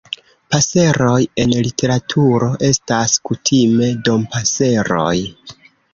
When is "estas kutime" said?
2.69-3.91